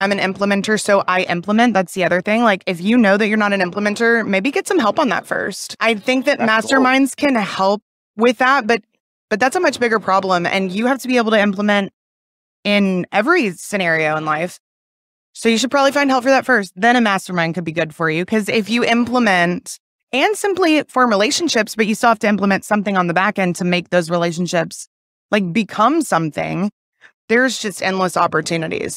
[0.00, 1.74] I'm an implementer, so I implement.
[1.74, 2.42] That's the other thing.
[2.42, 5.26] Like, if you know that you're not an implementer, maybe get some help on that
[5.26, 5.76] first.
[5.80, 7.30] I think that that's masterminds cool.
[7.30, 7.82] can help
[8.16, 8.82] with that, but
[9.30, 10.46] but that's a much bigger problem.
[10.46, 11.92] And you have to be able to implement
[12.64, 14.58] in every scenario in life.
[15.34, 16.72] So you should probably find help for that first.
[16.74, 18.24] Then a mastermind could be good for you.
[18.24, 19.78] Because if you implement
[20.12, 23.56] and simply form relationships, but you still have to implement something on the back end
[23.56, 24.88] to make those relationships
[25.30, 26.70] like become something,
[27.28, 28.96] there's just endless opportunities.